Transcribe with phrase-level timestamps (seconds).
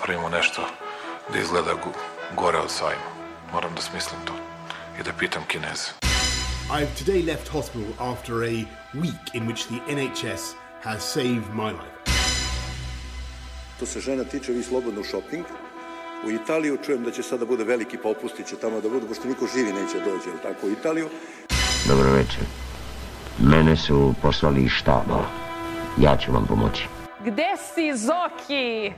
[0.00, 0.62] napravimo nešto
[1.32, 1.70] da izgleda
[2.36, 3.10] gore od sajma.
[3.52, 4.32] Moram da smislim to
[5.00, 5.90] i da pitam Kineze.
[6.70, 8.64] I've today left hospital after a
[8.94, 12.00] week in which the NHS has saved my life.
[13.80, 15.44] To se žena tiče, vi slobodno shopping.
[16.26, 19.46] U Italiju čujem da će sada bude veliki popusti, će tamo da budu, pošto niko
[19.54, 21.08] živi neće dođe, ali tako, u Italiju.
[21.88, 22.44] Dobro večer.
[23.38, 25.24] Mene su poslali iz štaba.
[25.98, 26.86] Ja ću vam pomoći.
[27.24, 28.92] Gde si, Zoki?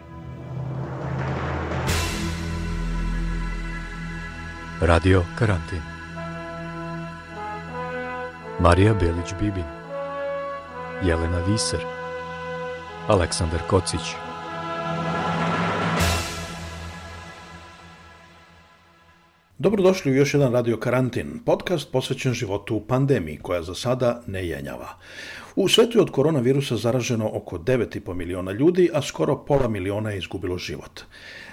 [4.84, 5.78] Radio Karantin
[8.60, 9.64] Marija Belić-Bibin
[11.04, 11.80] Jelena Viser
[13.08, 14.00] Aleksandar Kocić
[19.58, 24.46] Dobrodošli u još jedan Radio Karantin, podcast posvećen životu u pandemiji, koja za sada ne
[24.46, 24.88] jenjava.
[25.56, 30.18] U svetu je od koronavirusa zaraženo oko 9,5 miliona ljudi, a skoro pola miliona je
[30.18, 31.00] izgubilo život.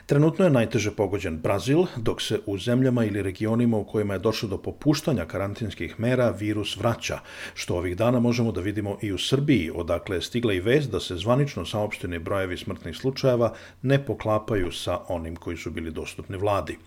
[0.06, 4.50] Trenutno je najteže pogođen Brazil, dok se u zemljama ili regionima u kojima je došlo
[4.50, 7.20] do popuštanja karantinskih mera virus vraća,
[7.54, 11.00] što ovih dana možemo da vidimo i u Srbiji, odakle je stigla i vest da
[11.00, 16.78] se zvanično saopšteni brojevi smrtnih slučajeva ne poklapaju sa onim koji su bili dostupni vladi.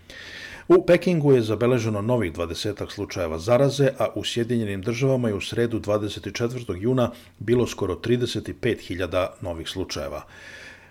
[0.72, 5.80] U Pekingu je zabeleženo novih 20 slučajeva zaraze, a u Sjedinjenim državama je u sredu
[5.80, 6.76] 24.
[6.80, 10.22] juna bilo skoro 35.000 novih slučajeva.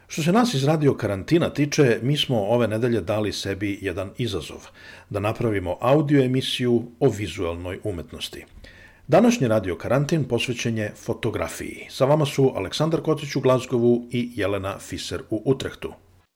[0.08, 4.68] Što se nas iz radio karantina tiče, mi smo ove nedelje dali sebi jedan izazov,
[5.10, 8.46] da napravimo audio emisiju o vizualnoj umetnosti.
[9.08, 11.88] Današnji radio karantin posvećen je fotografiji.
[11.90, 15.94] Sa vama su Aleksandar Kotić u Glazgovu i Jelena Fiser u Utrehtu.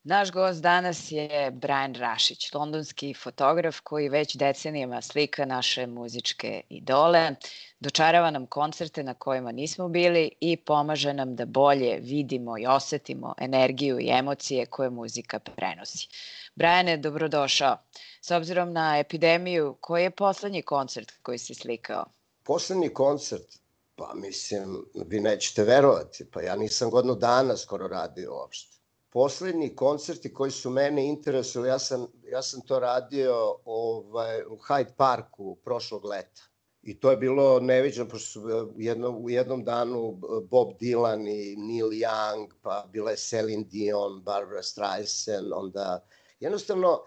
[0.08, 7.36] Naš gost danas je Brian Rašić, londonski fotograf koji već decenijama slika naše muzičke idole,
[7.80, 13.34] dočarava nam koncerte na kojima nismo bili i pomaže nam da bolje vidimo i osetimo
[13.38, 16.08] energiju i emocije koje muzika prenosi.
[16.56, 17.78] Brajane, dobrodošao.
[18.22, 22.06] S obzirom na epidemiju, koji je poslednji koncert koji si slikao?
[22.44, 23.60] Poslednji koncert?
[23.96, 28.75] Pa mislim, vi nećete verovati, pa ja nisam godinu dana skoro radio uopšte.
[29.16, 34.92] Poslednji koncerti koji su mene interesovali, ja sam, ja sam to radio ovaj, u Hyde
[34.98, 36.42] Parku prošlog leta.
[36.84, 38.64] I to je bilo neviđeno, pošto su e,
[39.10, 44.64] u jednom, danu e, Bob Dylan i Neil Young, pa bila je Celine Dion, Barbara
[44.64, 46.06] Streisand, onda
[46.40, 47.02] jednostavno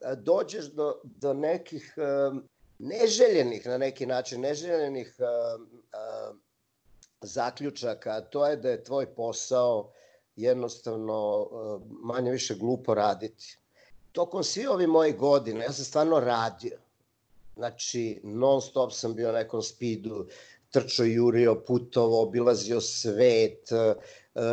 [0.00, 1.94] e, dođeš do, do nekih
[2.78, 5.16] neželjenih na neki način, neželjenih
[7.20, 9.92] zaključaka, to je da je tvoj posao
[10.36, 11.48] jednostavno
[12.02, 13.58] manje više glupo raditi.
[14.12, 16.84] Tokom svi ovi moji godine, ja sam stvarno radio
[17.56, 20.26] Znači, non stop sam bio na nekom speedu,
[20.70, 23.94] trčao, jurio, putovo, obilazio svet, e,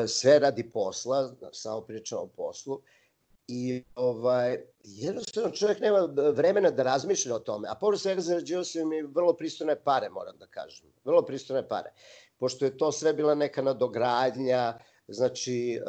[0.07, 2.81] sve radi posla, samo pričam o poslu.
[3.47, 7.67] I ovaj, jednostavno čovjek nema vremena da razmišlja o tome.
[7.71, 10.85] A povrlo svega zarađivao sam mi vrlo pristojne pare, moram da kažem.
[11.05, 11.91] Vrlo pristojne pare.
[12.37, 14.79] Pošto je to sve bila neka nadogradnja,
[15.11, 15.79] znači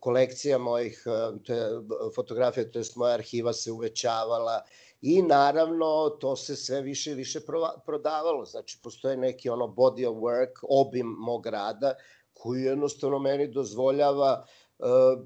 [0.00, 1.02] kolekcija mojih
[1.44, 1.68] to je,
[2.14, 4.62] fotografija, to je moja arhiva se uvećavala
[5.02, 7.40] I naravno, to se sve više i više
[7.86, 8.44] prodavalo.
[8.44, 11.94] Znači, postoje neki ono body of work, obim mog rada,
[12.32, 14.44] koji jednostavno meni dozvoljava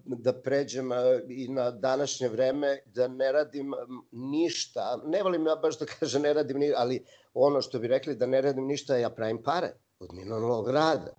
[0.04, 0.98] da pređem uh,
[1.28, 3.75] i na današnje vreme, da ne radim
[4.12, 5.00] ništa.
[5.04, 7.04] Ne volim ja baš da kažem ne radim ništa, ali
[7.34, 11.12] ono što bi rekli da ne radim ništa, ja pravim pare od minulog rada.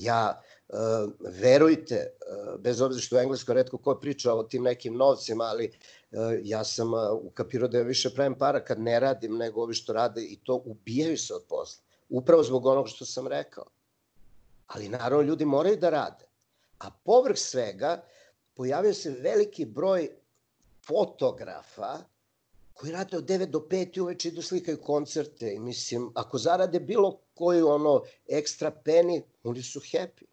[0.00, 0.76] Ja, uh,
[1.40, 5.72] verujte, uh, bez obzira što u Engleskoj redko ko priča o tim nekim novcima, ali
[6.12, 6.90] E, ja sam
[7.22, 10.62] ukapirao da ja više pravim para kad ne radim nego ovi što rade i to
[10.64, 11.82] ubijaju se od posla.
[12.08, 13.64] Upravo zbog onog što sam rekao.
[14.66, 16.24] Ali naravno ljudi moraju da rade.
[16.78, 18.02] A povrh svega
[18.54, 20.10] pojavio se veliki broj
[20.86, 21.98] fotografa
[22.80, 26.80] koji rade od 9 do 5 i uveče idu slikaju koncerte i mislim, ako zarade
[26.80, 30.24] bilo koju ono ekstra peni, oni su happy.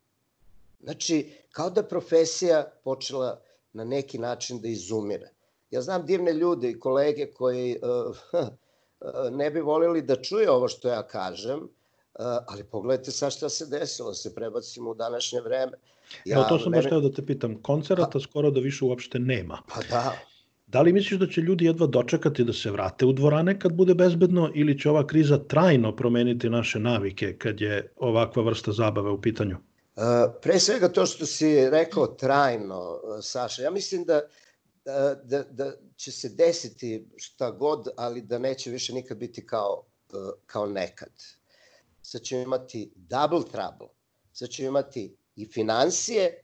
[0.83, 3.41] Znači, kao da profesija počela
[3.73, 5.29] na neki način da izumire.
[5.71, 8.17] Ja znam divne ljude i kolege koji uh,
[9.39, 11.69] ne bi volili da čuje ovo što ja kažem, uh,
[12.47, 15.77] ali pogledajte sa šta se desilo, se prebacimo u današnje vreme.
[16.25, 16.81] Ja, Evo, to sam mene...
[16.81, 19.61] baš teo da te pitam, koncerata pa, skoro da više uopšte nema.
[19.67, 20.15] Pa da.
[20.67, 23.93] Da li misliš da će ljudi jedva dočekati da se vrate u dvorane kad bude
[23.93, 29.21] bezbedno ili će ova kriza trajno promeniti naše navike kad je ovakva vrsta zabave u
[29.21, 29.57] pitanju?
[29.95, 30.03] Uh,
[30.41, 34.21] pre svega to što si rekao trajno, Saša, ja mislim da
[34.85, 39.83] da, da, da će se desiti šta god, ali da neće više nikad biti kao,
[40.13, 41.11] uh, kao nekad.
[42.01, 43.87] Sad ćemo imati double trouble.
[44.33, 46.41] Sad ćemo imati i financije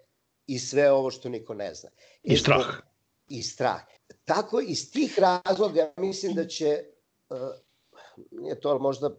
[0.47, 1.89] i sve ovo što niko ne zna.
[2.23, 2.65] I strah.
[3.27, 3.81] I strah.
[4.25, 6.83] Tako iz tih razloga mislim da će
[7.29, 7.37] uh,
[8.31, 9.09] nije to možda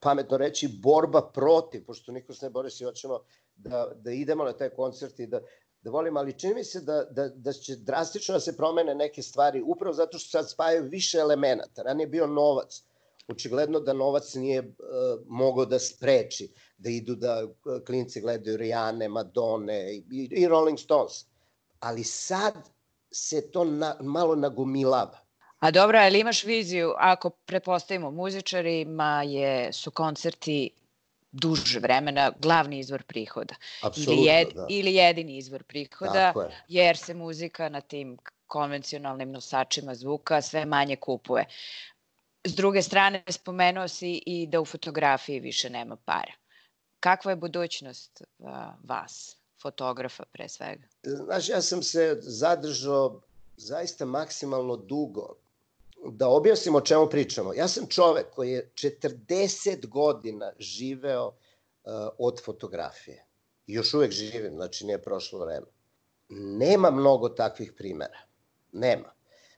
[0.00, 3.20] pametno reći borba protiv, pošto niko se ne bori se hoćemo
[3.56, 5.40] da, da idemo na taj koncert i da,
[5.82, 9.22] da volim, ali čini mi se da, da, da će drastično da se promene neke
[9.22, 11.82] stvari, upravo zato što sad spajaju više elemenata.
[11.82, 12.82] Ranije je bio novac.
[13.28, 14.66] Očigledno da novac nije uh,
[15.26, 17.52] mogao da spreči da idu da uh,
[17.86, 21.26] klinci gledaju Rijane, Madone i, i Rolling Stones.
[21.80, 22.54] Ali sad
[23.10, 25.18] se to na, malo nagomilava.
[25.58, 30.70] A dobro, ali imaš viziju, ako prepostavimo muzičarima, je, su koncerti
[31.32, 33.54] duže vremena glavni izvor prihoda.
[33.82, 34.66] Apsolutno, ili, jed, da.
[34.68, 36.62] ili jedini izvor prihoda, je.
[36.68, 41.44] jer se muzika na tim konvencionalnim nosačima zvuka sve manje kupuje.
[42.44, 46.32] S druge strane, spomenuo si i da u fotografiji više nema para.
[47.00, 48.50] Kakva je budućnost uh,
[48.84, 50.86] vas, fotografa pre svega?
[51.02, 53.20] Znaš, ja sam se zadržao
[53.56, 55.34] zaista maksimalno dugo
[56.04, 57.54] da objasnim o čemu pričamo.
[57.54, 63.24] Ja sam čovek koji je 40 godina živeo uh, od fotografije.
[63.66, 65.66] Još uvek živim, znači nije prošlo vreme.
[66.58, 68.18] Nema mnogo takvih primera.
[68.72, 69.12] Nema.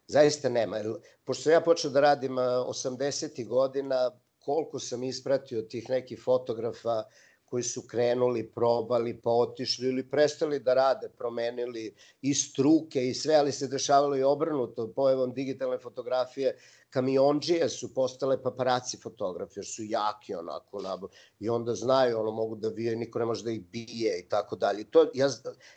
[0.06, 0.76] Zaista nema.
[0.76, 0.94] Jer,
[1.25, 3.47] pošto ja počeo da radim uh, 80.
[3.47, 7.05] godina, koliko sam ispratio tih nekih fotografa
[7.50, 13.35] koji su krenuli, probali, pa otišli ili prestali da rade, promenili i struke i sve,
[13.35, 14.93] ali se dešavalo i obrnuto.
[14.97, 16.56] Pojevom digitalne fotografije
[16.91, 21.08] kamionđije su postale paparaci fotografi, jer su jaki onako, nabo,
[21.41, 24.56] i onda znaju, ono, mogu da vije, niko ne može da ih bije i tako
[24.56, 24.85] dalje.
[24.85, 25.29] To, ja,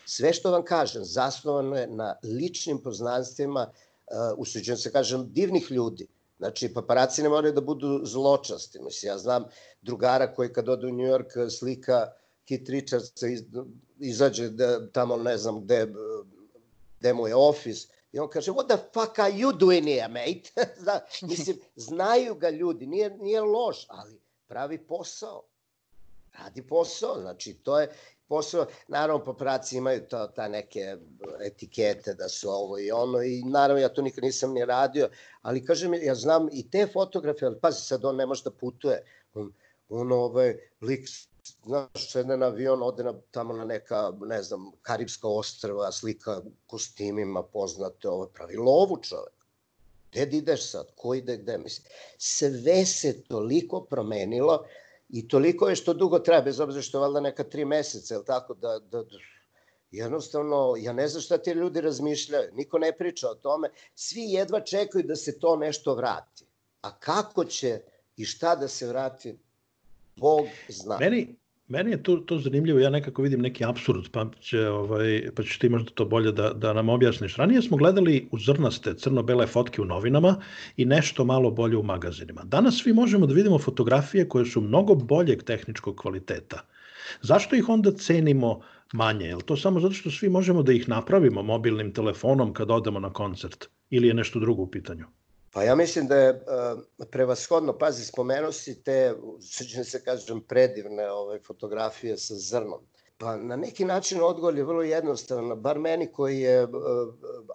[0.06, 6.08] sve što vam kažem, zasnovano je na ličnim poznanstvima, uh, usuđujem se kažem, divnih ljudi,
[6.44, 8.80] Znači, paparaci ne moraju da budu zločasti.
[8.82, 9.46] Mislim, ja znam
[9.82, 12.12] drugara koji kad ode u New York slika
[12.46, 13.44] Kit Richardsa iz,
[14.00, 15.88] izađe da, tamo ne znam gde,
[17.00, 20.52] gde mu je ofis i on kaže, what the fuck are you doing here, mate?
[20.86, 25.44] da, mislim, znaju ga ljudi, nije, nije loš, ali pravi posao.
[26.40, 27.92] Radi posao, znači to je,
[28.28, 30.98] posao, naravno paparaci imaju to, ta neke
[31.46, 35.10] etikete da su ovo i ono i naravno ja to nikad nisam ni radio,
[35.42, 39.04] ali kažem, ja znam i te fotografe, ali pazi sad on ne može da putuje,
[39.34, 39.54] on,
[39.90, 41.10] on ovaj lik
[41.66, 47.44] znaš, sedne na avion, ode na, tamo na neka, ne znam, Karibska ostrva, slika kostimima
[47.44, 49.34] poznate, ovo pravi lovu čovek.
[50.12, 50.88] Gde da ideš sad?
[50.96, 51.58] Ko ide gde?
[51.58, 51.88] Mislim,
[52.18, 54.66] sve se toliko promenilo
[55.14, 58.26] I toliko je što dugo traje, bez obzira što je valjda neka tri meseca, ili
[58.26, 59.18] tako, da, da, da
[59.92, 64.62] jednostavno, ja ne znam šta ti ljudi razmišljaju, niko ne priča o tome, svi jedva
[64.62, 66.46] čekaju da se to nešto vrati.
[66.82, 67.82] A kako će
[68.18, 69.38] i šta da se vrati,
[70.16, 70.98] Bog zna.
[71.00, 71.36] Meni,
[71.68, 75.58] Meni je to, to zanimljivo, ja nekako vidim neki absurd, pa, će, ovaj, pa ćeš
[75.60, 77.36] ti možda to bolje da, da nam objasniš.
[77.36, 80.36] Ranije smo gledali u zrnaste crno-bele fotke u novinama
[80.78, 82.42] i nešto malo bolje u magazinima.
[82.44, 86.62] Danas svi možemo da vidimo fotografije koje su mnogo boljeg tehničkog kvaliteta.
[87.22, 88.60] Zašto ih onda cenimo
[88.94, 89.26] manje?
[89.26, 93.14] Je to samo zato što svi možemo da ih napravimo mobilnim telefonom kad odemo na
[93.14, 93.66] koncert?
[93.90, 95.06] Ili je nešto drugo u pitanju?
[95.54, 101.12] Pa ja mislim da je uh, prevashodno, pazi, spomenuo si te, sveđene se kažem, predivne
[101.12, 102.82] ove, fotografije sa zrnom.
[103.18, 106.70] Pa na neki način odgovor je vrlo jednostavan, bar meni koji je uh,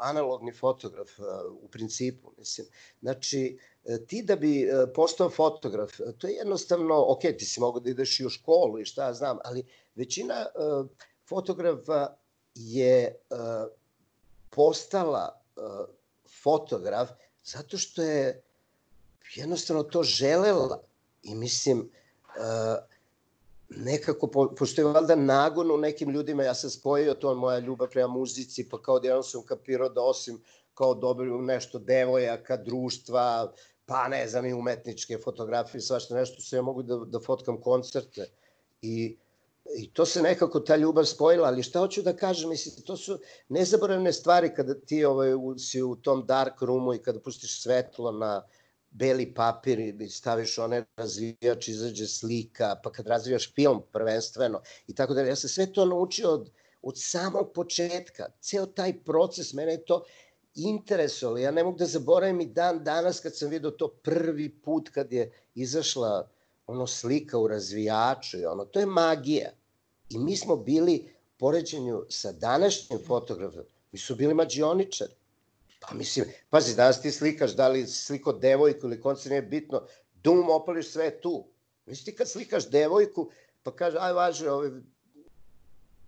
[0.01, 1.25] analogni fotograf uh,
[1.63, 2.67] u principu, mislim.
[3.01, 3.59] Znači,
[4.07, 8.27] ti da bi postao fotograf, to je jednostavno, ok, ti si mogu da ideš i
[8.27, 9.65] u školu i šta ja znam, ali
[9.95, 10.47] većina
[11.29, 12.07] fotografa
[12.55, 13.17] je
[14.51, 15.41] postala
[16.43, 17.11] fotograf
[17.53, 18.43] Zato što je
[19.35, 20.83] jednostavno to želela
[21.23, 21.85] i mislim uh,
[23.69, 27.89] nekako, po, pošto je valjda nagon u nekim ljudima, ja sam spojio to moja ljubav
[27.89, 30.43] prema muzici, pa kao da sam kapirao da osim
[30.75, 33.53] kao dobro nešto devojaka, društva,
[33.87, 38.27] pa ne znam i umetničke fotografije, svašta nešto, sve mogu da, da fotkam koncerte.
[38.83, 39.17] I
[39.77, 43.19] I to se nekako ta ljubav spojila, ali šta hoću da kažem, mislim, to su
[43.49, 48.13] nezaboravne stvari kada ti ovaj, u, si u tom dark roomu i kada pustiš svetlo
[48.13, 48.43] na
[48.91, 55.15] beli papir i staviš one razvijač, izađe slika, pa kad razvijaš film prvenstveno i tako
[55.15, 56.51] da Ja sam sve to naučio od,
[56.83, 58.27] od samog početka.
[58.41, 60.05] Ceo taj proces, mene je to
[60.55, 61.39] interesovalo.
[61.39, 65.13] Ja ne mogu da zaboravim i dan danas kad sam vidio to prvi put kad
[65.13, 66.29] je izašla
[66.67, 69.51] ono slika u razvijaču i ono, to je magija.
[70.11, 75.13] I mi smo bili, poređenju sa današnjim fotografom, mi su bili mađioničari.
[75.81, 79.83] Pa mislim, pazi, danas ti slikaš, da li sliko devojku ili konce, nije bitno,
[80.23, 81.47] dum opališ sve tu.
[81.87, 83.31] Mislim ti kad slikaš devojku,
[83.63, 84.71] pa kaže, aj važe, ovaj,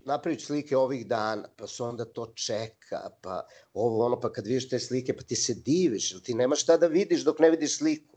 [0.05, 4.69] napraviš slike ovih dana, pa se onda to čeka, pa ovo ono, pa kad vidiš
[4.69, 8.17] te slike, pa ti se diviš, ti nema šta da vidiš dok ne vidiš sliku.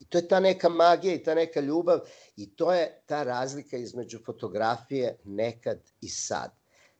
[0.00, 2.00] I to je ta neka magija i ta neka ljubav
[2.36, 6.50] i to je ta razlika između fotografije nekad i sad.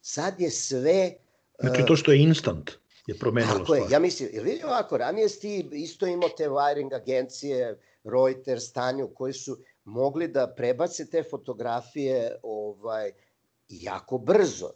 [0.00, 1.12] Sad je sve...
[1.61, 2.71] Znači to što je instant
[3.07, 6.95] je promenilo Tako je, ja mislim, jer vidi ovako, ranije si isto imao te wiring
[6.95, 13.12] agencije, Reuters, Tanju, koji su mogli da prebace te fotografije ovaj,
[13.69, 14.71] jako brzo.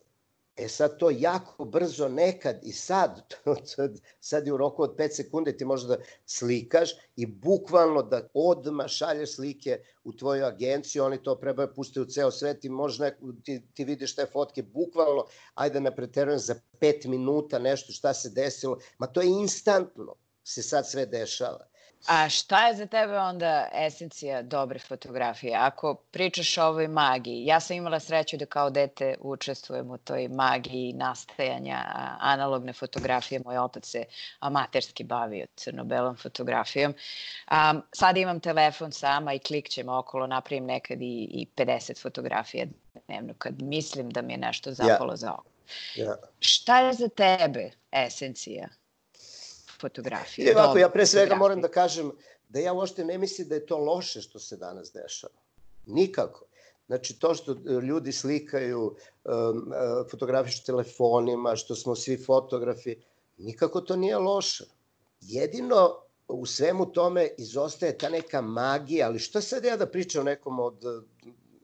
[0.59, 3.35] E sad to jako brzo nekad i sad,
[4.21, 5.97] sad je u roku od 5 sekunde ti možeš da
[6.27, 12.05] slikaš i bukvalno da odma šalješ slike u tvoju agenciju, oni to prebaju puste u
[12.05, 15.25] ceo svet i neko, ti, ti vidiš te fotke bukvalno,
[15.55, 20.63] ajde ne preterujem, za 5 minuta nešto šta se desilo, ma to je instantno se
[20.63, 21.69] sad sve dešava.
[22.07, 25.57] A šta je za tebe onda esencija dobre fotografije?
[25.57, 30.29] Ako pričaš o ovoj magiji, ja sam imala sreću da kao dete učestvujem u toj
[30.29, 31.85] magiji nastajanja
[32.21, 33.41] analogne fotografije.
[33.45, 34.05] Moj otac se
[34.41, 36.95] amaterski bavio crno-belom fotografijom.
[37.51, 42.67] Um, sad imam telefon sama i klikćem okolo, napravim nekad i, i 50 fotografija
[43.07, 45.17] dnevno kad mislim da mi je nešto zapalo yeah.
[45.17, 45.51] za oko.
[45.97, 46.15] Yeah.
[46.41, 48.69] Šta je za tebe esencija
[49.81, 50.51] fotografije.
[50.51, 52.13] I ovako, ja pre svega moram da kažem
[52.49, 55.35] da ja uopšte ne mislim da je to loše što se danas dešava.
[55.87, 56.45] Nikako.
[56.87, 58.83] Znači, to što e, ljudi slikaju,
[59.25, 59.73] um,
[60.11, 62.97] fotografišu telefonima, što smo svi fotografi,
[63.39, 64.65] nikako to nije loše.
[65.21, 65.97] Jedino
[66.29, 70.85] u svemu tome izostaje ta neka magija, ali što sad ja da pričam nekom od,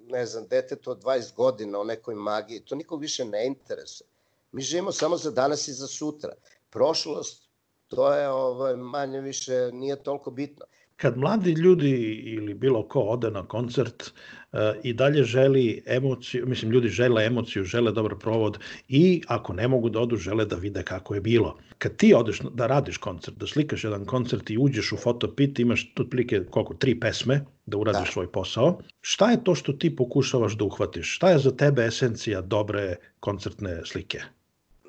[0.08, 4.08] ne znam, detetu od 20 godina o nekoj magiji, to nikog više ne interesuje.
[4.52, 6.34] Mi živimo samo za danas i za sutra.
[6.70, 7.43] Prošlost
[7.88, 10.64] to je ovaj, manje više nije toliko bitno.
[10.96, 11.90] Kad mladi ljudi
[12.24, 17.64] ili bilo ko ode na koncert uh, i dalje želi emociju, mislim ljudi žele emociju,
[17.64, 21.56] žele dobar provod i ako ne mogu da odu, žele da vide kako je bilo.
[21.78, 25.92] Kad ti odeš da radiš koncert, da slikaš jedan koncert i uđeš u fotopit, imaš
[26.00, 28.12] otprilike koliko, tri pesme da uradiš da.
[28.12, 28.78] svoj posao.
[29.00, 31.16] Šta je to što ti pokušavaš da uhvatiš?
[31.16, 34.20] Šta je za tebe esencija dobre koncertne slike?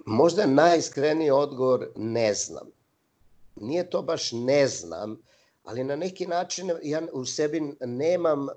[0.05, 2.75] Možda najiskreniji odgovor ne znam
[3.55, 5.21] nije to baš ne znam,
[5.63, 8.49] ali na neki način ja u sebi nemam uh,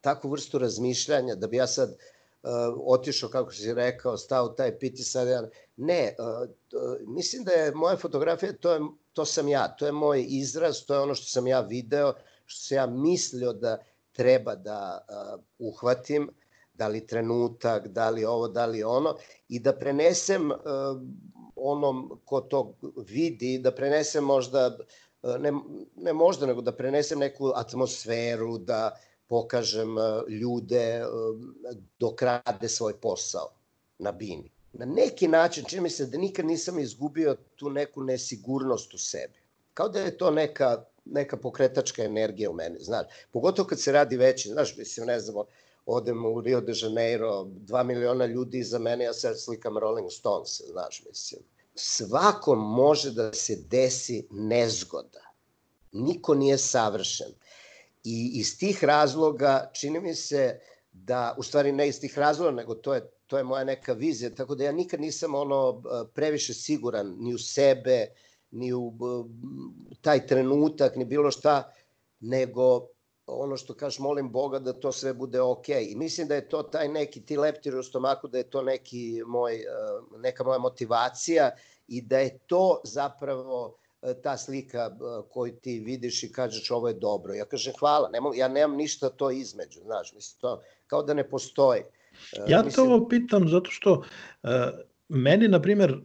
[0.00, 2.50] takvu vrstu razmišljanja da bi ja sad uh,
[2.86, 5.42] otišao, kako si rekao, stao taj piti sad ja...
[5.76, 8.80] Ne, uh, uh, mislim da je moja fotografija, to, je,
[9.12, 12.14] to sam ja, to je moj izraz, to je ono što sam ja video,
[12.46, 13.78] što sam ja mislio da
[14.12, 16.30] treba da uh, uhvatim,
[16.74, 19.16] da li trenutak, da li ovo, da li ono,
[19.48, 20.58] i da prenesem uh,
[21.62, 22.74] onom ko to
[23.08, 24.78] vidi, da prenesem možda,
[25.22, 25.52] ne,
[25.96, 28.96] ne možda, nego da prenesem neku atmosferu, da
[29.32, 31.04] pokažem e, ljude e,
[31.98, 33.48] dok rade svoj posao
[33.98, 34.50] na bini.
[34.72, 39.38] Na neki način, čini mi se da nikad nisam izgubio tu neku nesigurnost u sebi.
[39.74, 43.06] Kao da je to neka, neka pokretačka energija u meni, znaš.
[43.32, 45.44] Pogotovo kad se radi veći, znaš, mislim, ne znamo,
[45.86, 50.60] odem u Rio de Janeiro, dva miliona ljudi iza mene, ja sad slikam Rolling Stones,
[50.70, 51.42] znaš, mislim.
[51.74, 55.20] Svakom može da se desi nezgoda.
[55.92, 57.32] Niko nije savršen.
[58.04, 60.60] I iz tih razloga čini mi se
[60.92, 64.34] da, u stvari ne iz tih razloga, nego to je, to je moja neka vizija,
[64.34, 65.82] tako da ja nikad nisam ono
[66.14, 68.06] previše siguran ni u sebe,
[68.50, 68.92] ni u
[70.00, 71.72] taj trenutak, ni bilo šta,
[72.20, 72.88] nego
[73.26, 75.68] ono što kažeš, molim Boga da to sve bude ok.
[75.68, 79.22] I mislim da je to taj neki, ti leptiri u stomaku, da je to neki
[79.26, 79.66] moj, e,
[80.18, 81.50] neka moja motivacija
[81.88, 86.88] i da je to zapravo e, ta slika e, koju ti vidiš i kažeš ovo
[86.88, 87.34] je dobro.
[87.34, 91.30] Ja kažem hvala, nemam, ja nemam ništa to između, znaš, mislim to kao da ne
[91.30, 91.82] postoji.
[92.48, 92.86] Ja mislim...
[92.86, 94.50] to pitam zato što uh,
[95.12, 95.96] meni, na primjer, e,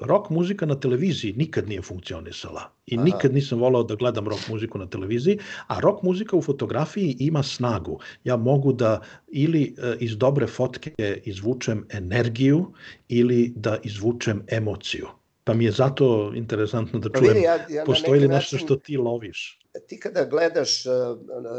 [0.00, 2.62] rock muzika na televiziji nikad nije funkcionisala.
[2.86, 3.04] I Aha.
[3.04, 7.42] nikad nisam volao da gledam rock muziku na televiziji, a rock muzika u fotografiji ima
[7.42, 8.00] snagu.
[8.24, 12.72] Ja mogu da ili e, iz dobre fotke izvučem energiju
[13.08, 15.08] ili da izvučem emociju.
[15.48, 18.96] Pa mi je zato interesantno da pa čujem, ja, ja postoji li nešto što ti
[18.96, 19.58] loviš?
[19.86, 20.92] Ti kada gledaš uh,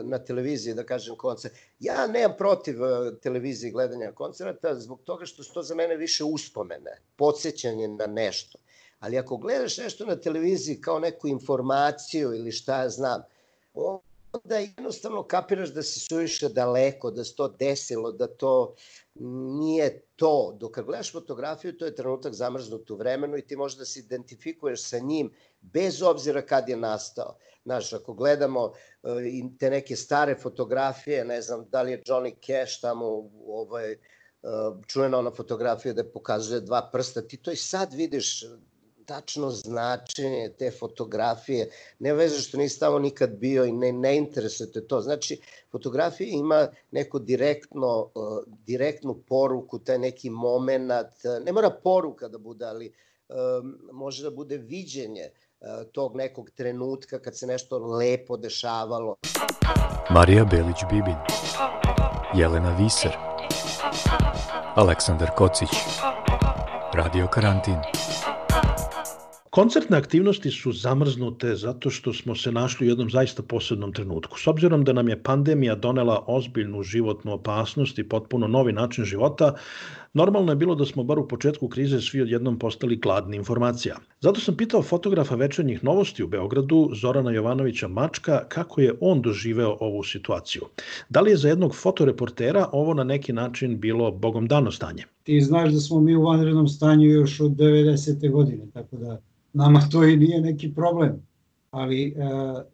[0.04, 2.90] na televiziji, da kažem, koncert, ja nemam protiv uh,
[3.22, 8.60] televiziji gledanja koncerta, zbog toga što su to za mene više uspomene, podsjećanje na nešto.
[9.00, 13.22] Ali ako gledaš nešto na televiziji kao neku informaciju ili šta ja znam,
[14.34, 18.76] onda jednostavno kapiraš da si suviše daleko, da se to desilo, da to
[19.20, 20.58] nije to.
[20.60, 24.00] Dok kad gledaš fotografiju, to je trenutak zamrznut u vremenu i ti možeš da se
[24.00, 27.38] identifikuješ sa njim bez obzira kad je nastao.
[27.64, 28.74] Znaš, ako gledamo uh,
[29.60, 33.96] te neke stare fotografije, ne znam da li je Johnny Cash tamo ovaj,
[34.88, 38.46] čujena ona fotografija da pokazuje dva prsta, ti to i sad vidiš
[39.10, 44.72] tačno značenje te fotografije, ne veze što nisi tamo nikad bio i ne, ne interesuje
[44.72, 45.02] te to.
[45.02, 45.40] Znači,
[45.72, 50.92] fotografija ima neko direktno, uh, direktnu poruku, taj neki moment,
[51.46, 52.94] ne mora poruka da bude, ali
[53.30, 59.16] um, može da bude viđenje uh, tog nekog trenutka kad se nešto lepo dešavalo.
[60.10, 61.18] Marija Belić-Bibin,
[62.36, 63.18] Jelena Viser,
[64.76, 65.70] Aleksandar Kocić,
[66.94, 68.29] Radio Karantin.
[69.50, 74.40] Koncertne aktivnosti su zamrznute zato što smo se našli u jednom zaista posebnom trenutku.
[74.40, 79.56] S obzirom da nam je pandemija donela ozbiljnu životnu opasnost i potpuno novi način života,
[80.14, 83.96] normalno je bilo da smo bar u početku krize svi odjednom postali gladni informacija.
[84.22, 89.78] Zato sam pitao fotografa večernjih novosti u Beogradu, Zorana Jovanovića Mačka, kako je on doživeo
[89.80, 90.62] ovu situaciju.
[91.10, 95.04] Da li je za jednog fotoreportera ovo na neki način bilo bogom dano stanje?
[95.24, 98.32] Ti znaš da smo mi u vanrednom stanju još od 90.
[98.32, 99.22] godine, tako da
[99.54, 101.30] nama to i nije neki problem.
[101.72, 102.14] Ali e,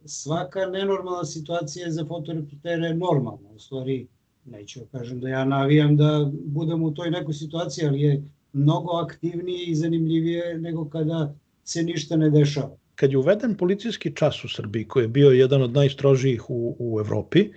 [0.05, 3.49] svaka nenormalna situacija za fotoreportere je normalna.
[3.55, 4.07] U stvari,
[4.45, 8.23] neću da kažem da ja navijam da budem u toj nekoj situaciji, ali je
[8.53, 11.33] mnogo aktivnije i zanimljivije nego kada
[11.63, 12.77] se ništa ne dešava.
[12.95, 16.99] Kad je uveden policijski čas u Srbiji, koji je bio jedan od najstrožijih u, u
[16.99, 17.51] Evropi, e,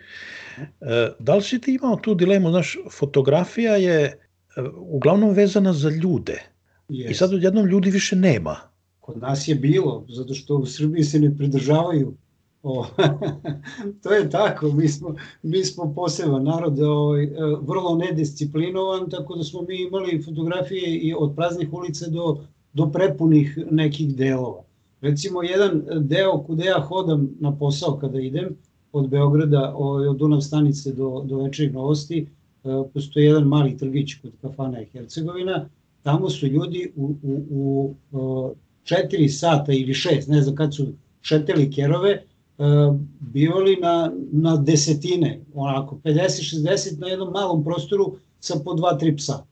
[1.18, 2.50] da li si ti imao tu dilemu?
[2.50, 4.14] Znaš, fotografija je e,
[4.76, 6.42] uglavnom vezana za ljude.
[6.88, 7.10] Yes.
[7.10, 8.56] I sad odjednom ljudi više nema.
[9.00, 12.14] Kod nas je bilo, zato što u Srbiji se ne pridržavaju.
[12.70, 12.86] O,
[14.02, 17.28] to je tako, mi smo, mi smo poseban narod, ovaj,
[17.60, 23.58] vrlo nedisciplinovan, tako da smo mi imali fotografije i od praznih ulica do, do prepunih
[23.70, 24.64] nekih delova.
[25.00, 28.56] Recimo, jedan deo kude ja hodam na posao kada idem,
[28.92, 32.26] od Beograda, ovaj, od Dunav stanice do, do večerih novosti,
[32.64, 35.68] e, postoji jedan mali trgić kod kafana Hercegovina,
[36.02, 38.54] tamo su ljudi u, u, u,
[38.84, 40.86] 4 sata ili 6, ne znam kad su
[41.20, 42.22] šeteli kerove, e,
[43.20, 49.44] bivali na, na desetine, onako 50-60 na jednom malom prostoru sa po 2-3 psa,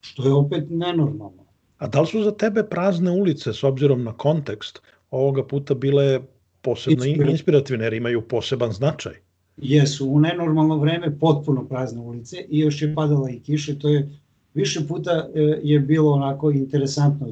[0.00, 1.44] što je opet nenormalno.
[1.78, 6.20] A da li su za tebe prazne ulice, s obzirom na kontekst, ovoga puta bile
[6.62, 9.12] posebno inspirativne, jer imaju poseban značaj?
[9.56, 14.10] Jesu, u nenormalno vreme potpuno prazne ulice i još je padala i kiše, to je
[14.54, 17.28] više puta e, je bilo onako interesantno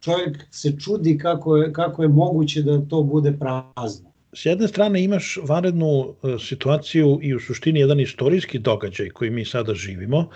[0.00, 4.05] čovjek se čudi kako je, kako je moguće da to bude prazno.
[4.32, 9.44] S jedne strane imaš vanrednu e, situaciju i u suštini jedan istorijski događaj koji mi
[9.44, 10.28] sada živimo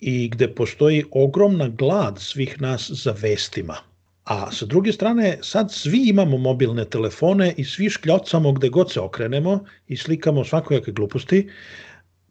[0.00, 3.76] i gde postoji ogromna glad svih nas za vestima.
[4.24, 9.00] A sa druge strane, sad svi imamo mobilne telefone i svi škljocamo gde god se
[9.00, 11.48] okrenemo i slikamo svakojake gluposti,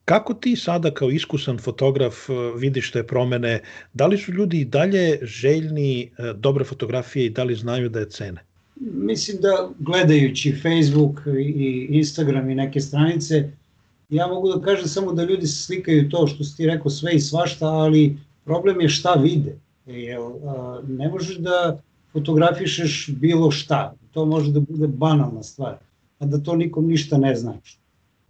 [0.06, 3.62] Kako ti sada kao iskusan fotograf e, vidiš te promene?
[3.93, 8.10] Da li su ljudi dalje željni e, dobre fotografije i da li znaju da je
[8.10, 8.43] cene?
[8.79, 13.49] Mislim da gledajući Facebook i Instagram i neke stranice,
[14.09, 17.19] ja mogu da kažem samo da ljudi slikaju to što si ti rekao sve i
[17.19, 19.55] svašta, ali problem je šta vide.
[19.86, 20.31] Jel,
[20.88, 21.79] ne možeš da
[22.12, 23.93] fotografišeš bilo šta.
[24.12, 25.77] To može da bude banalna stvar,
[26.19, 27.77] a da to nikom ništa ne znači.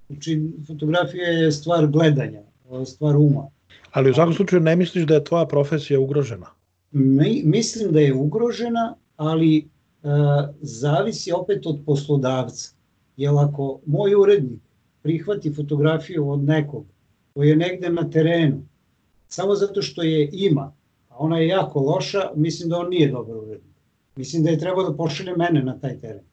[0.07, 2.41] Znači, fotografija je stvar gledanja,
[2.85, 3.47] stvar uma.
[3.91, 6.45] Ali u svakom slučaju ne misliš da je tvoja profesija ugrožena?
[6.91, 9.63] Mi, mislim da je ugrožena, ali e,
[10.61, 12.69] zavisi opet od poslodavca.
[13.17, 14.61] Jer ako moj urednik
[15.01, 16.85] prihvati fotografiju od nekog
[17.33, 18.63] koji je negde na terenu,
[19.27, 20.73] samo zato što je ima,
[21.09, 23.73] a ona je jako loša, mislim da on nije dobar urednik.
[24.15, 26.23] Mislim da je trebao da pošalje mene na taj teren.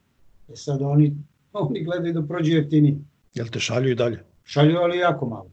[0.49, 1.17] E sad oni,
[1.53, 2.99] oni gledaju da prođu jeftinije.
[3.35, 4.25] Jel te šalju i dalje?
[4.45, 5.51] Šalju, ali jako malo.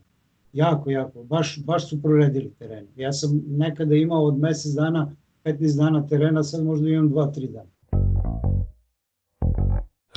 [0.53, 1.23] Jako, jako.
[1.23, 2.87] Baš, baš su proredili teren.
[2.95, 5.11] Ja sam nekada imao od mesec dana,
[5.43, 7.69] 15 dana terena, sad možda imam 2-3 dana.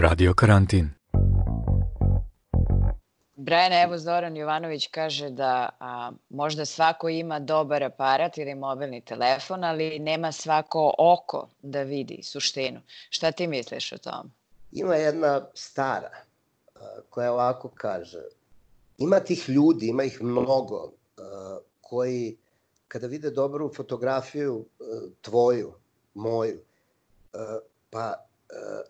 [0.00, 0.90] Radio karantin.
[3.36, 9.64] Brian, evo Zoran Jovanović kaže da a, možda svako ima dobar aparat ili mobilni telefon,
[9.64, 12.80] ali nema svako oko da vidi suštinu.
[13.10, 14.30] Šta ti misliš o tom?
[14.72, 16.10] Ima jedna stara
[17.10, 18.22] koja ovako kaže
[18.98, 20.92] ima tih ljudi, ima ih mnogo
[21.80, 22.36] koji
[22.88, 24.64] kada vide dobru fotografiju
[25.20, 25.72] tvoju,
[26.14, 26.60] moju,
[27.90, 28.29] pa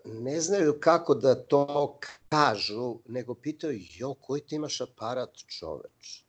[0.05, 1.97] ne znaju kako da to
[2.29, 6.23] kažu, nego pitaju, jo, koji ti imaš aparat čoveč?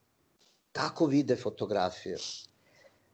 [0.73, 2.19] Tako vide fotografije.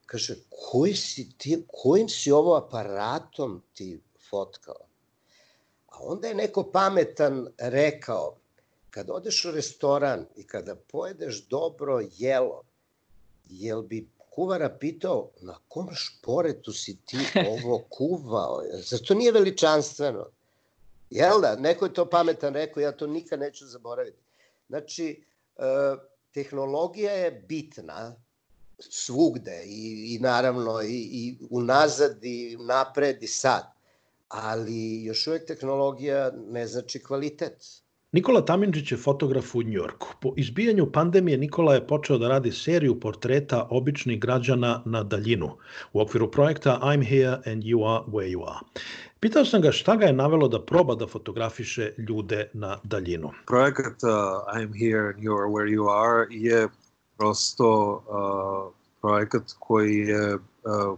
[0.07, 4.01] Kaže, koji si ti, kojim si ovo aparatom ti
[4.31, 4.87] fotkao?
[5.87, 8.37] A onda je neko pametan rekao,
[8.91, 12.63] kad odeš u restoran i kada pojedeš dobro jelo,
[13.49, 17.19] jel bi kuvara pitao na kom šporetu si ti
[17.55, 18.63] ovo kuvao?
[18.83, 20.27] Zar to nije veličanstveno?
[21.11, 21.57] Jel da?
[21.57, 24.19] Neko je to pametan rekao, ja to nikad neću zaboraviti.
[24.69, 25.25] Znači,
[25.57, 25.63] e,
[26.33, 28.15] tehnologija je bitna
[28.79, 33.73] svugde i, i naravno i, i unazad i napred i sad,
[34.29, 37.83] ali još uvek tehnologija ne znači kvalitet.
[38.13, 40.09] Nikola Tamindžić je fotograf u Njorku.
[40.21, 45.51] Po izbijanju pandemije Nikola je počeo da radi seriju portreta običnih građana na daljinu
[45.93, 48.61] u okviru projekta I'm here and you are where you are.
[49.21, 53.31] Pitao sam ga šta ga je navelo da proba da fotografiše ljude na daljinu.
[53.47, 54.11] Projekat uh,
[54.57, 56.69] I'm here and you are where you are je
[57.19, 60.41] prosto uh, projekat koji je uh,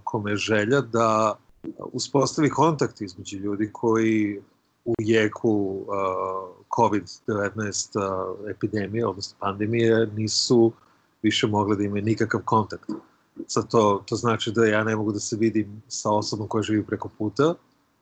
[0.05, 1.39] kome želja da
[1.79, 4.41] uspostavi kontakt između ljudi koji
[4.85, 10.73] u jeku uh, COVID-19 uh, epidemije, odnosno pandemije, nisu
[11.23, 12.91] više mogli da imaju nikakav kontakt.
[13.47, 16.87] Sad to, to znači da ja ne mogu da se vidim sa osobom koja živi
[16.87, 17.55] preko puta,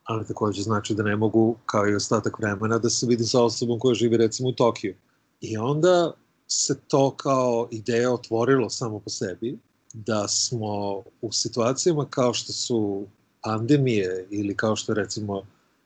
[0.04, 3.78] ali takođe znači da ne mogu, kao i ostatak vremena, da se vidim sa osobom
[3.78, 4.94] koja živi recimo u Tokiju.
[5.40, 6.12] I onda
[6.46, 9.58] se to kao ideja otvorilo samo po sebi,
[9.94, 13.06] da smo u situacijama kao što su
[13.42, 15.42] pandemije ili kao što recimo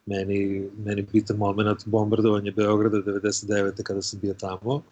[0.06, 3.82] meni, meni bitan moment bombardovanje Beograda 99.
[3.82, 4.82] kada sam bio tamo,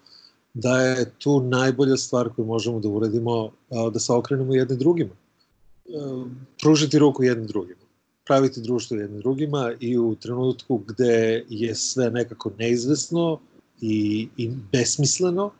[0.55, 3.51] da je tu najbolja stvar koju možemo da uradimo
[3.93, 5.11] da se okrenemo jednim drugima.
[5.11, 5.93] E,
[6.63, 7.81] pružiti ruku jednim drugima.
[8.27, 13.39] Praviti društvo jednim drugima i u trenutku gde je sve nekako neizvesno
[13.81, 15.51] i, i besmisleno,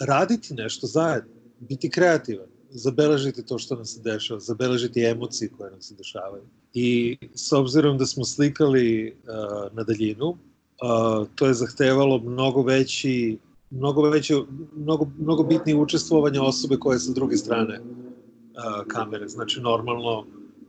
[0.00, 5.82] raditi nešto zajedno, biti kreativan, zabeležiti to što nam se dešava, zabeležiti emocije koje nam
[5.82, 6.42] se dešavaju
[6.74, 13.38] i s obzirom da smo slikali uh, na daljinu, uh, to je zahtevalo mnogo veći
[13.70, 14.34] mnogo veće,
[14.76, 19.28] mnogo, mnogo bitnije učestvovanje osobe koja je sa druge strane uh, kamere.
[19.28, 20.24] Znači, normalno,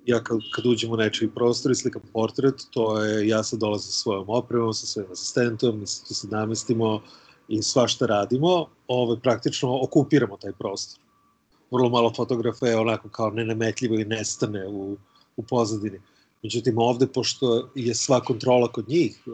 [0.05, 3.91] ja kad, kad uđem u nečiji prostor i slikam portret, to je, ja sad dolazim
[3.91, 7.01] sa svojom opremom, sa svojim asistentom, mi se tu se namestimo
[7.47, 10.99] i svašta radimo, ove, ovaj, praktično okupiramo taj prostor.
[11.71, 14.97] Vrlo malo fotografa je onako kao nenametljivo i nestane u,
[15.37, 15.99] u pozadini.
[16.43, 19.31] Međutim, ovde, pošto je sva kontrola kod njih, e,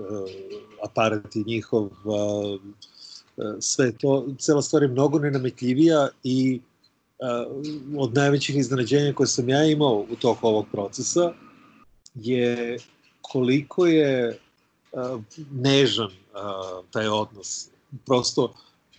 [0.84, 1.90] aparat i njihov, e,
[3.60, 7.26] sve to, cela stvar je mnogo nenametljivija i e,
[7.98, 11.34] od najvećih iznenađenja koje sam ja imao u toku ovog procesa
[12.16, 12.78] je
[13.22, 14.40] koliko je
[15.52, 16.12] nežan
[16.92, 17.68] taj odnos.
[18.06, 18.54] Prosto,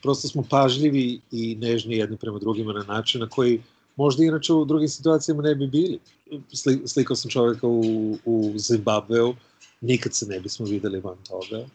[0.06, 3.62] prosto smo pažljivi i nežni jedni prema drugima na način na koji
[3.96, 5.98] možda inače u drugim situacijama ne bi bili
[6.86, 9.34] slikao sam čoveka u, u Zimbabveu,
[9.80, 11.66] nikad se ne bismo videli van toga.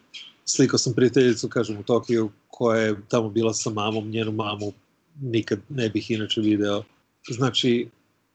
[0.44, 4.72] Slikao sam prijateljicu, kažem, u Tokiju, koja je tamo bila sa mamom, njenu mamu
[5.20, 6.82] nikad ne bih inače video.
[7.28, 7.88] Znači,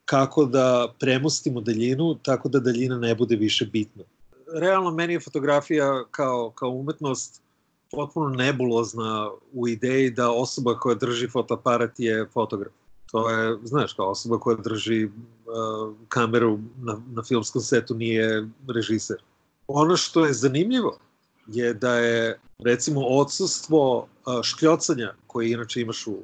[0.05, 4.03] kako da premostimo daljinu, tako da daljina ne bude više bitna.
[4.53, 7.41] Realno, meni je fotografija kao, kao umetnost
[7.91, 12.73] potpuno nebulozna u ideji da osoba koja drži fotoaparat je fotograf.
[13.11, 15.11] To je, znaš, kao osoba koja drži uh,
[16.09, 19.17] kameru na, na filmskom setu nije režiser.
[19.67, 20.97] Ono što je zanimljivo
[21.47, 26.17] je da je, recimo, odsustvo uh, škljocanja koje inače imaš u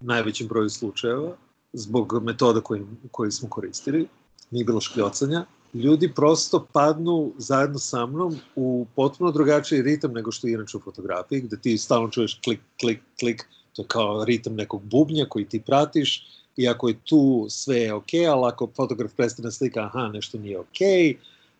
[0.00, 1.36] najvećem broju slučajeva,
[1.72, 4.08] zbog metoda koji, koji smo koristili,
[4.50, 5.44] nije bilo škljocanja,
[5.74, 10.80] ljudi prosto padnu zajedno sa mnom u potpuno drugačiji ritam nego što je inače u
[10.80, 15.44] fotografiji, gde ti stalno čuješ klik, klik, klik, to je kao ritam nekog bubnja koji
[15.44, 20.08] ti pratiš i ako je tu sve je ok, ali ako fotograf prestane slika, aha,
[20.08, 20.80] nešto nije ok,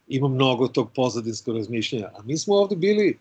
[0.09, 2.07] ima mnogo tog pozadinskog razmišljanja.
[2.07, 3.19] A mi smo ovde bili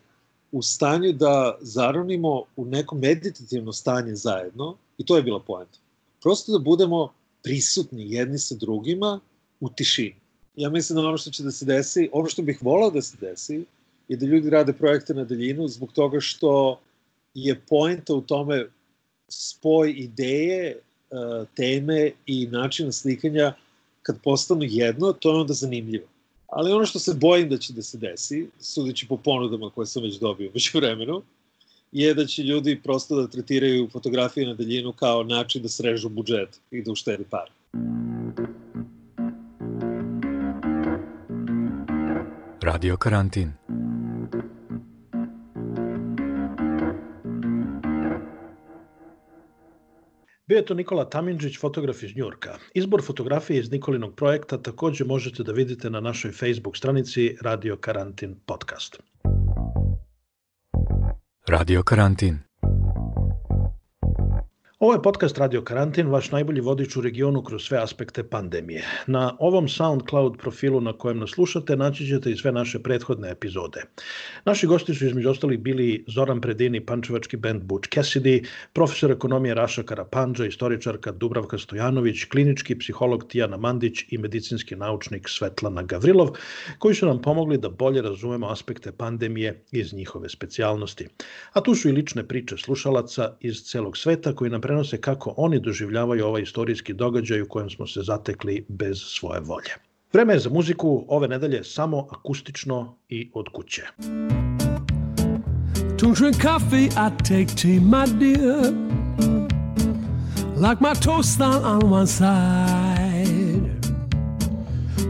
[0.51, 5.79] u stanju da zaronimo u neko meditativno stanje zajedno i to je bila poenta.
[6.21, 9.19] Prosto da budemo prisutni jedni sa drugima
[9.59, 10.20] u tišini.
[10.55, 13.17] Ja mislim da ono što će da se desi, ono što bih volao da se
[13.21, 13.63] desi,
[14.07, 16.79] je da ljudi rade projekte na daljinu zbog toga što
[17.33, 18.65] je poenta u tome
[19.27, 20.75] spoj ideje, e,
[21.55, 23.53] teme i načina slikanja
[24.01, 26.05] kad postanu jedno, to je onda zanimljivo.
[26.47, 30.03] Ali ono što se bojim da će da se desi, sudeći po ponudama koje sam
[30.03, 31.21] već dobio već vremenu,
[31.91, 36.59] je da će ljudi prosto da tretiraju fotografije na daljinu kao način da srežu budžet
[36.71, 37.51] i da uštedi par.
[42.63, 43.53] Radio karantin.
[50.47, 52.57] Bio je to Nikola Tamindžić, fotograf iz Njurka.
[52.73, 58.35] Izbor fotografije iz Nikolinog projekta takođe možete da vidite na našoj Facebook stranici Radio Karantin
[58.45, 58.97] Podcast.
[61.47, 62.50] Radio Karantin.
[64.81, 68.85] Ovo je podcast Radio Karantin, vaš najbolji vodič u regionu kroz sve aspekte pandemije.
[69.07, 73.83] Na ovom SoundCloud profilu na kojem nas slušate naći ćete i sve naše prethodne epizode.
[74.45, 79.83] Naši gosti su između ostalih bili Zoran Predini, pančevački band Butch Cassidy, profesor ekonomije Raša
[79.83, 86.29] Karapanđa, istoričarka Dubravka Stojanović, klinički psiholog Tijana Mandić i medicinski naučnik Svetlana Gavrilov,
[86.79, 91.07] koji su nam pomogli da bolje razumemo aspekte pandemije iz njihove specijalnosti.
[91.53, 95.59] A tu su i lične priče slušalaca iz celog sveta koji nam prenose kako oni
[95.59, 99.73] doživljavaju ovaj istorijski događaj u kojem smo se zatekli bez svoje volje.
[100.13, 103.81] Vreme je za muziku ove nedelje samo akustično i od kuće.
[105.97, 108.73] Don't drink coffee, I take tea, my dear.
[110.55, 112.31] Like my toast on, on one side.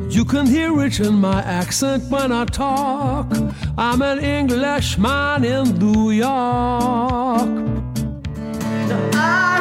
[0.09, 3.27] You can hear it in my accent when I talk.
[3.77, 7.70] I'm an Englishman in New York.
[8.91, 9.60] So I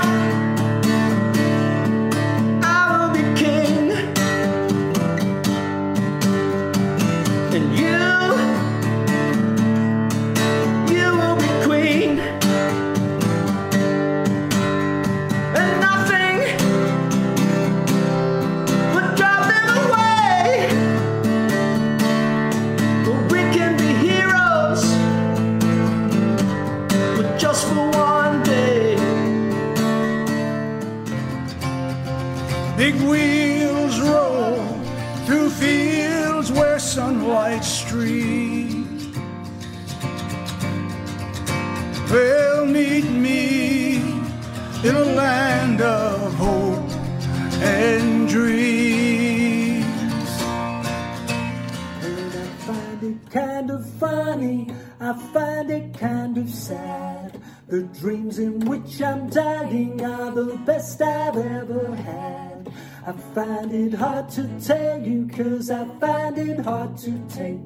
[58.30, 62.72] dreams in which I'm dying are the best I've ever had.
[63.06, 67.60] I find it hard to tell you, cause I find it hard to take.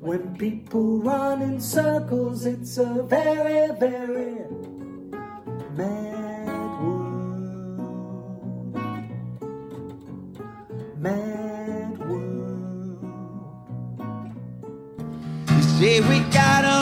[0.00, 4.46] When people run in circles, it's a very, very
[5.76, 6.48] mad
[6.80, 7.52] world.
[10.98, 13.04] Mad world.
[15.50, 16.81] You say we gotta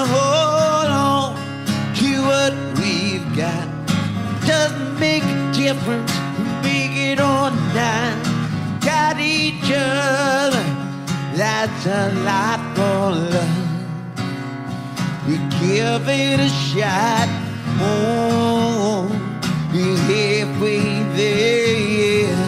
[6.62, 8.18] make a it on down.
[8.80, 10.64] Got each other,
[11.36, 13.70] that's a lot for love.
[15.28, 17.28] We give it a shot,
[17.80, 19.06] oh,
[19.72, 22.46] we're halfway there.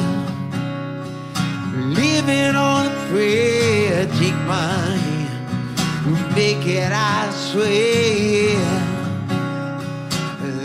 [1.95, 8.59] Living on a prayer, take my hand, make it, I swear.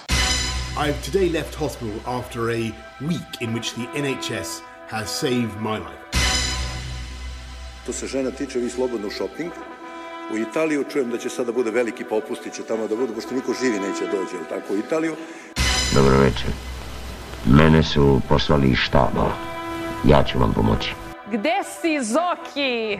[0.77, 6.03] I've today left hospital after a week in which the NHS has saved my life.
[7.85, 9.51] To se žena tiče, vi slobodno shopping.
[10.33, 13.79] U Italiju čujem da će sada bude veliki popustiće tamo da budu, pošto niko živi
[13.79, 15.15] neće dođe, ali tako, u Italiju.
[15.95, 16.49] Dobro večer.
[17.45, 19.31] Mene su poslali iz štaba.
[20.05, 20.93] Ja ću vam pomoći.
[21.31, 22.99] Gde si, Zoki?